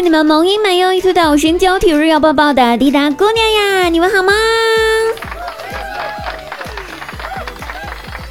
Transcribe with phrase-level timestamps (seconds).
[0.00, 4.32] 你们萌音满优一图岛神交体日要抱抱的滴答姑娘呀，你们好吗？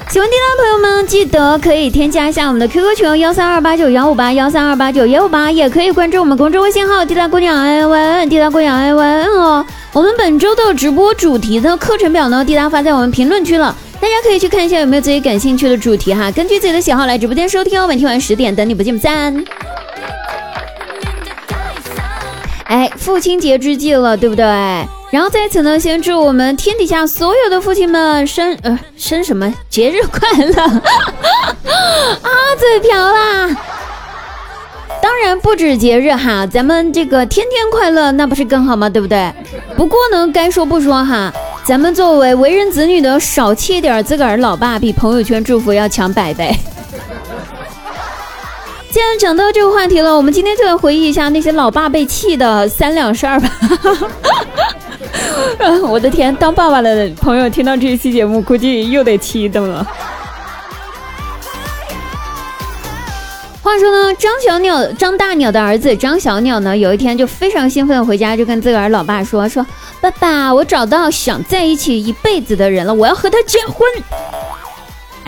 [0.08, 9.64] 喜欢滴答的朋友们，记得可以添加一下我们的 QQ 群幺三二八九幺五八幺三二八九幺五八，也可以关注我们公众微信号滴答姑娘 i y n，滴答姑娘 i y n 哦。
[9.92, 17.86] 我们本周的直播主题的课程表呢，滴答发在我们评论区了，大家可以去看一下有没有自己感兴趣的主题哈，根据自己的喜好来直播间收听哦。
[17.86, 19.44] 每天晚上十点等你不见不散。
[22.70, 24.44] 哎，父亲节之际了，对不对？
[25.10, 32.30] 然后在此呢，先祝我们天底下所有的父亲们生呃生什么节日快乐 啊！
[32.56, 33.48] 嘴瓢啦！
[35.02, 38.88] 当然不止节日哈，咱们这个天天快乐那不是更好吗？
[38.88, 39.32] 对不对？
[39.76, 41.32] 不过呢，该说不说哈，
[41.64, 46.54] 咱们作为为人子女的，少气点自个儿老爸，比朋友圈祝福要强百倍。
[48.90, 53.48] 既然讲到这个话题了，我们今天就来回忆一下那些老爸被气的三两事儿吧。
[55.88, 59.86] 我的天，当爸爸的朋友听到这一期节目，估计又得气一顿了。
[63.62, 69.64] 话说呢，张小鸟、张大鸟的儿子张小鸟呢，有一天就非常兴奋的回家，就跟自个儿老爸说：“说
[70.00, 73.86] 爸爸，我找到想在一起一辈子的人了，我要和他结婚。”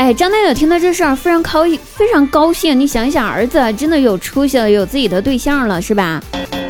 [0.03, 2.79] 哎，张大鸟听到这事儿非常高兴，非常高兴。
[2.79, 6.21] 你想一想，儿子真的有出息了，有自己的对象了，是吧？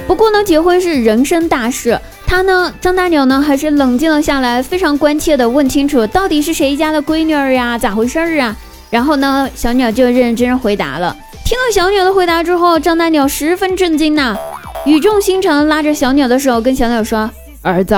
[0.06, 7.78] 不过呢，结婚是人生大事，他呢，张大鸟呢，还是冷静了下来，非常关切的问清楚，到底是谁家的闺女儿呀？
[7.78, 8.54] 咋回事儿啊？
[8.90, 11.16] 然后呢，小鸟就认认真真回答了。
[11.42, 14.36] 听了小鸟的回答之后，张大鸟十分震惊呐，
[14.84, 17.30] 语重心长拉着小鸟的手，跟小鸟说
[17.64, 17.96] ：“儿子，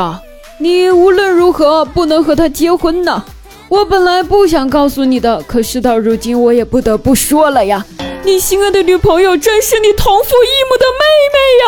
[0.58, 3.24] 你无论如何不能和他结婚呢。”
[3.68, 7.84] 我本来不想告诉你的，可事到如今我也不得不说了呀。
[8.22, 11.66] 你心爱的女朋友正是你同父异母的妹妹呀。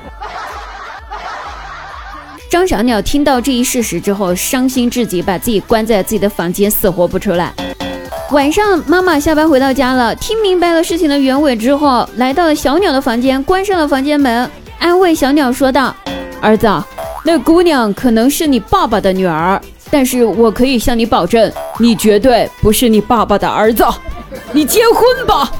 [2.48, 7.52] 张小鸟听到这一事实之后，伤心至极，把自己关在自己的房间，死活不出来。
[8.30, 15.94] 晚上，妈妈下班回到家了，听明白了事情的原委之后，来到了小鸟的房间，关上了房间门，安慰小鸟说道
[16.40, 16.66] ：“儿子，
[17.24, 19.60] 那姑娘可能是你爸爸的女儿。”
[19.94, 23.84] 但是我可以向你保证，你绝对不是你爸爸的儿子，
[24.50, 25.52] 你结婚吧。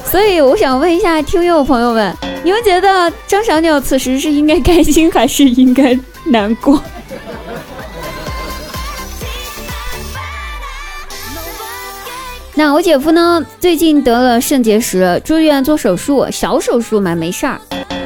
[0.02, 5.94] 所以我想问一下听友朋友们，你们觉得张小鸟此时是应该开心还是应该
[6.24, 6.82] 难过？
[12.56, 13.44] 那我姐夫呢？
[13.60, 17.60] 最近得了肾结石，住院做手术，小手术嘛，没事儿。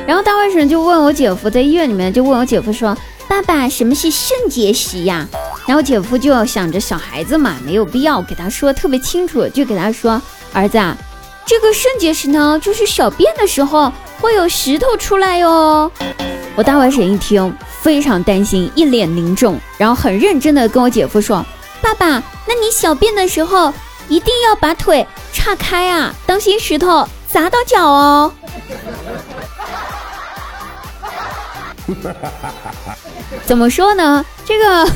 [0.07, 2.97] 然后大外甥就问我姐夫，在医院里面就问我姐夫说
[3.27, 5.27] ：“爸爸，什么是肾结石呀？”
[5.67, 10.23] 然后姐夫就想着小孩子嘛，没有必要给他说特别清楚，就给他说
[10.55, 10.97] ：“儿子，啊，
[11.45, 15.91] 这个肾结石呢，就是小便的时候会有石头出来哟。”
[16.55, 17.53] 我大外甥一听
[17.83, 21.45] 非常担心，一脸凝重，然后很认真的跟我姐夫说
[21.83, 23.75] ：“爸爸，那你小便的时候
[24.09, 28.33] 一定要把腿岔开啊，当心石头砸到脚哦。”
[33.47, 34.25] 怎么说呢？
[34.45, 34.87] 这个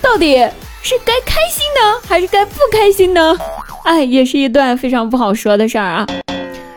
[0.00, 0.36] 到底
[0.82, 3.36] 是该开心呢，还是该不开心呢？
[3.84, 6.06] 哎，也是一段非常不好说的事儿啊。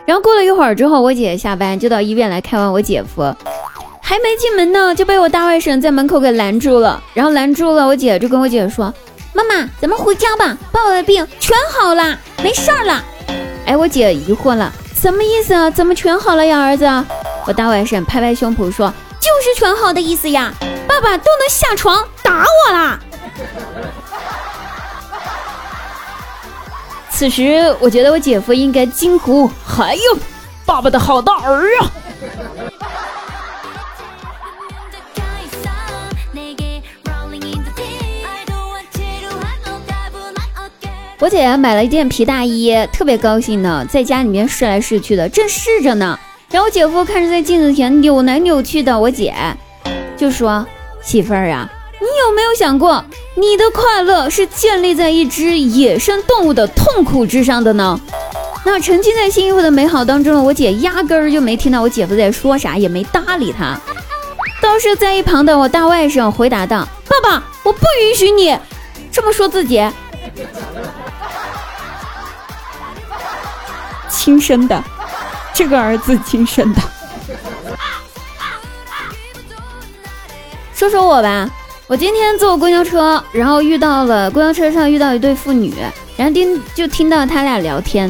[0.06, 3.22] 然后过了一会儿之后，我姐下班就到医院来看望我姐夫，
[4.02, 7.02] 还没进门呢，就被我大外甥在门口给拦住了。
[7.14, 8.92] 然后拦住了，我姐就跟我姐说
[9.32, 13.02] ：“妈妈，咱们回家吧，爸爸的病全好了，没事儿了。”
[13.66, 15.70] 哎，我姐疑惑了，什么意思啊？
[15.70, 16.84] 怎么全好了呀，儿子？
[17.46, 20.52] 我大外甥拍拍胸脯说：“就是全好的意思呀，
[20.88, 22.98] 爸爸都能下床打我啦。”
[27.10, 30.18] 此时，我觉得我姐夫应该惊呼：“还有，
[30.64, 31.90] 爸爸的好大儿啊！”
[41.20, 46.18] 我姐买了一件皮大衣，特别高兴呢，在家里面试来试去的，正试着呢。
[46.54, 49.34] 然后姐夫看着在镜子前扭来扭去的我姐，
[50.16, 50.64] 就说
[51.02, 51.68] ：“媳妇儿啊，
[52.00, 53.04] 你有没有想过，
[53.34, 57.98] 你的快乐是建立在一只野生动物的痛苦之上的呢？”
[58.64, 63.76] 那沉浸在新衣服的美好当中我姐，压根儿就没听到我姐夫在说啥，也没搭理他。
[64.62, 68.56] 倒是在一旁的我大外甥回答道：“爸爸，我不允许你
[69.10, 69.84] 这么说自己，
[74.08, 74.80] 亲生的。”
[75.54, 76.80] 这个儿子亲生的。
[80.74, 81.48] 说说我吧，
[81.86, 85.72] 我今天坐公交车，然后遇到了公交车上遇到一对父女，
[86.16, 88.08] 然后听就听到他俩聊天。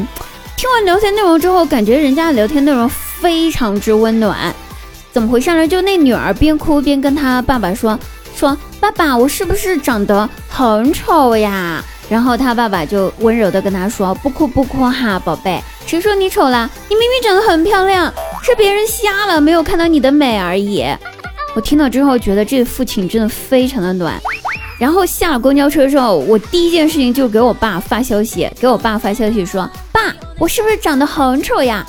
[0.56, 4.52] 听完聊天内容之后，感觉人家的聊天内容非常之温暖。
[5.12, 5.69] 怎么回事呢？
[5.69, 7.99] 就那女儿边哭边跟他爸爸说
[8.35, 16.71] ：“说爸爸，我是不是长得很丑呀？”然后他爸爸就温柔的跟他说：“不哭不哭哈，宝贝，谁说你丑了？
[16.89, 18.12] 你明明长得很漂亮，
[18.43, 20.85] 是别人瞎了，没有看到你的美而已。”
[21.56, 24.21] 我听到之后觉得这父亲真的非常的暖，
[24.79, 31.87] 然后下了公交车之后，我第一件事情就给我爸发消息，给我爸发消息说：“爸，我是不是长得很丑呀？”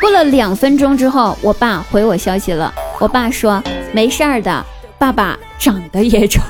[0.00, 3.62] 过了两分钟之后，我爸回我消息了，我爸说
[3.92, 4.64] ：“没事儿的，
[4.98, 6.40] 爸爸长得也丑。”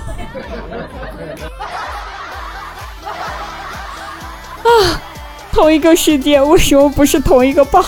[4.82, 5.02] 啊
[5.52, 7.84] 同一个世界，为什么不是同一个爸？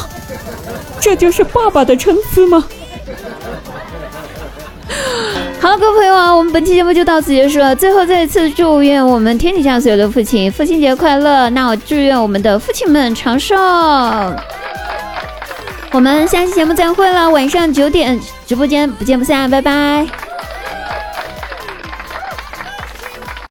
[1.00, 2.64] 这就是爸爸的参差吗？
[5.60, 7.74] 好，各位朋友啊，我们本期节目就到此结束了。
[7.74, 11.48] 最后再一次祝愿我们天底下所有的父亲父亲节快乐！
[11.50, 13.54] 那我祝愿我们的父亲们长寿。
[15.92, 20.21] 我们下期节目再会了，晚上九点直播间不见不散，拜拜。